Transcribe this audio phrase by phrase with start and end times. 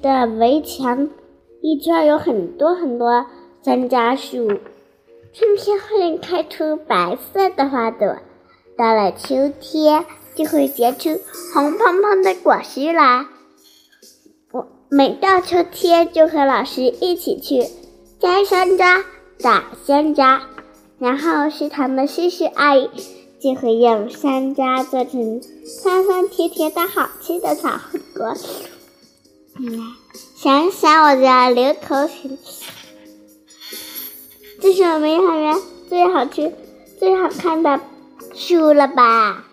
[0.00, 1.10] 的围墙
[1.60, 3.26] 一圈有很多很多
[3.62, 4.46] 山楂树，
[5.32, 8.16] 春天会开出白色的花朵，
[8.76, 10.04] 到了秋天
[10.36, 11.20] 就会结出
[11.52, 13.26] 红彤彤的果实来。
[14.52, 17.64] 我每到秋天就和老师一起去
[18.20, 19.02] 摘山楂、
[19.42, 20.42] 打山楂，
[20.98, 22.88] 然后食堂的叔叔阿姨
[23.40, 27.80] 就会用山楂做成酸酸甜甜的好吃的炒
[28.14, 28.32] 锅。
[30.36, 32.38] 想一想我就要流口水。
[34.60, 35.56] 这是我们幼儿园
[35.88, 36.52] 最好吃、
[36.98, 37.80] 最好看的
[38.36, 39.47] 书了吧？